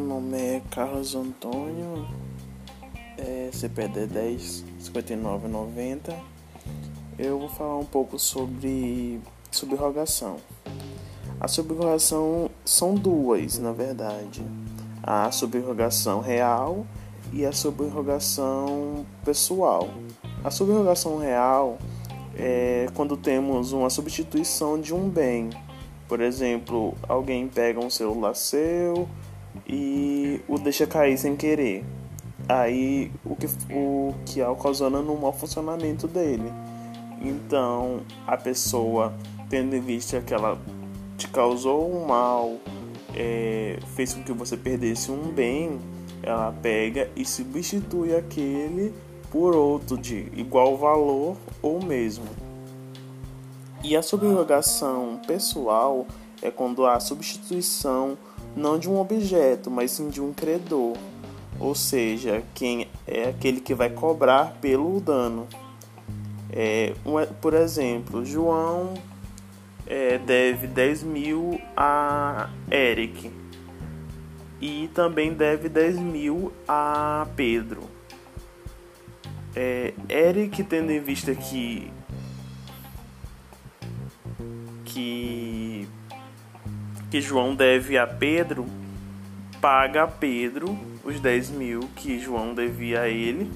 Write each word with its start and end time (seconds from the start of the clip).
nome 0.00 0.38
é 0.38 0.62
Carlos 0.70 1.16
Antônio, 1.16 2.06
é 3.18 3.50
CPD 3.52 4.06
10 4.06 4.64
5990. 4.78 6.16
Eu 7.18 7.40
vou 7.40 7.48
falar 7.48 7.76
um 7.76 7.84
pouco 7.84 8.16
sobre 8.18 9.20
subrogação. 9.50 10.36
A 11.40 11.48
subrogação 11.48 12.48
são 12.64 12.94
duas, 12.94 13.58
na 13.58 13.72
verdade. 13.72 14.46
A 15.02 15.30
subrogação 15.32 16.20
real 16.20 16.86
e 17.32 17.44
a 17.44 17.50
subrogação 17.50 19.04
pessoal. 19.24 19.88
A 20.44 20.50
subrogação 20.50 21.18
real 21.18 21.76
é 22.36 22.86
quando 22.94 23.16
temos 23.16 23.72
uma 23.72 23.90
substituição 23.90 24.80
de 24.80 24.94
um 24.94 25.08
bem. 25.08 25.50
Por 26.06 26.20
exemplo, 26.20 26.94
alguém 27.08 27.48
pega 27.48 27.80
um 27.80 27.90
celular 27.90 28.34
seu 28.34 29.08
e 29.66 30.40
o 30.48 30.58
deixa 30.58 30.86
cair 30.86 31.16
sem 31.16 31.36
querer. 31.36 31.84
Aí 32.48 33.10
o 33.24 33.34
que, 33.34 33.46
o 33.72 34.14
que 34.24 34.42
ocasiona 34.42 35.00
no 35.00 35.16
mau 35.16 35.32
funcionamento 35.32 36.06
dele. 36.06 36.52
Então 37.20 38.00
a 38.26 38.36
pessoa, 38.36 39.14
tendo 39.48 39.74
em 39.74 39.80
vista 39.80 40.20
que 40.20 40.34
ela 40.34 40.58
te 41.16 41.28
causou 41.28 41.90
um 41.90 42.06
mal, 42.06 42.56
é, 43.14 43.78
fez 43.94 44.14
com 44.14 44.22
que 44.22 44.32
você 44.32 44.56
perdesse 44.56 45.10
um 45.10 45.32
bem, 45.32 45.80
ela 46.22 46.52
pega 46.62 47.10
e 47.16 47.24
substitui 47.24 48.14
aquele 48.14 48.92
por 49.30 49.56
outro 49.56 49.96
de 49.96 50.28
igual 50.36 50.76
valor 50.76 51.36
ou 51.62 51.82
mesmo. 51.82 52.26
E 53.82 53.96
a 53.96 54.02
subrogação 54.02 55.20
pessoal 55.26 56.06
é 56.42 56.50
quando 56.50 56.84
há 56.86 56.98
substituição 57.00 58.18
não 58.56 58.78
de 58.78 58.88
um 58.88 58.98
objeto, 58.98 59.70
mas 59.70 59.90
sim 59.90 60.08
de 60.08 60.20
um 60.20 60.32
credor, 60.32 60.96
ou 61.60 61.74
seja, 61.74 62.42
quem 62.54 62.88
é 63.06 63.28
aquele 63.28 63.60
que 63.60 63.74
vai 63.74 63.90
cobrar 63.90 64.56
pelo 64.60 64.98
dano. 65.00 65.46
É, 66.50 66.94
por 67.40 67.54
exemplo, 67.54 68.24
João 68.24 68.94
é, 69.86 70.18
deve 70.18 70.66
10 70.66 71.02
mil 71.02 71.60
a 71.76 72.48
Eric 72.70 73.30
e 74.60 74.88
também 74.94 75.32
deve 75.34 75.68
10 75.68 75.98
mil 75.98 76.52
a 76.66 77.26
Pedro. 77.36 77.82
É, 79.54 79.92
Eric, 80.08 80.64
tendo 80.64 80.90
em 80.90 81.00
vista 81.00 81.34
que 81.34 81.90
que 84.84 85.45
que 87.10 87.20
João 87.20 87.54
deve 87.54 87.96
a 87.96 88.06
Pedro, 88.06 88.66
paga 89.60 90.04
a 90.04 90.06
Pedro 90.06 90.78
os 91.04 91.20
10 91.20 91.50
mil 91.50 91.80
que 91.94 92.18
João 92.18 92.54
devia 92.54 93.02
a 93.02 93.08
ele 93.08 93.50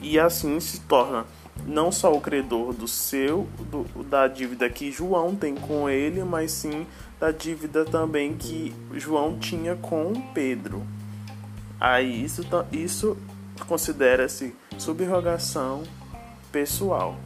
e 0.00 0.18
assim 0.18 0.58
se 0.58 0.80
torna 0.80 1.24
não 1.66 1.92
só 1.92 2.12
o 2.12 2.20
credor 2.20 2.72
do 2.72 2.88
seu 2.88 3.46
do, 3.70 3.84
da 4.02 4.26
dívida 4.26 4.68
que 4.68 4.90
João 4.90 5.34
tem 5.34 5.54
com 5.54 5.88
ele, 5.88 6.24
mas 6.24 6.50
sim 6.50 6.86
da 7.20 7.30
dívida 7.30 7.84
também 7.84 8.34
que 8.34 8.74
João 8.94 9.38
tinha 9.38 9.76
com 9.76 10.12
Pedro. 10.34 10.82
Aí 11.80 12.24
isso, 12.24 12.42
isso 12.72 13.16
considera-se 13.68 14.54
subrogação 14.76 15.84
pessoal. 16.50 17.16